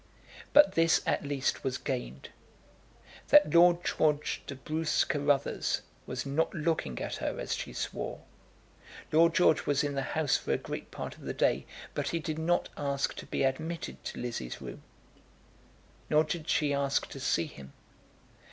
But 0.51 0.71
this 0.73 1.01
at 1.05 1.25
least 1.27 1.63
was 1.63 1.77
gained, 1.77 2.29
that 3.27 3.53
Lord 3.53 3.85
George 3.85 4.41
de 4.47 4.55
Bruce 4.55 5.03
Carruthers 5.03 5.83
was 6.07 6.25
not 6.25 6.51
looking 6.55 6.99
at 6.99 7.17
her 7.17 7.39
as 7.39 7.53
she 7.53 7.71
swore. 7.71 8.23
Lord 9.11 9.35
George 9.35 9.67
was 9.67 9.83
in 9.83 9.93
the 9.93 10.01
house 10.01 10.37
for 10.37 10.53
a 10.53 10.57
great 10.57 10.89
part 10.89 11.13
of 11.17 11.21
the 11.21 11.35
day, 11.35 11.67
but 11.93 12.09
he 12.09 12.19
did 12.19 12.39
not 12.39 12.67
ask 12.75 13.13
to 13.17 13.27
be 13.27 13.43
admitted 13.43 14.03
to 14.05 14.19
Lizzie's 14.19 14.59
room; 14.59 14.81
nor 16.09 16.23
did 16.23 16.49
she 16.49 16.73
ask 16.73 17.05
to 17.09 17.19
see 17.19 17.45
him. 17.45 17.73